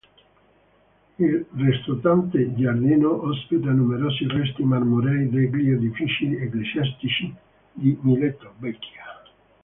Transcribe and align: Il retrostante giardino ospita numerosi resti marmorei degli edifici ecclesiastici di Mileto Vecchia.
Il 1.19 1.45
retrostante 1.55 2.55
giardino 2.55 3.23
ospita 3.27 3.69
numerosi 3.69 4.25
resti 4.29 4.63
marmorei 4.63 5.29
degli 5.29 5.69
edifici 5.69 6.33
ecclesiastici 6.37 7.31
di 7.73 7.95
Mileto 8.01 8.51
Vecchia. 8.57 9.03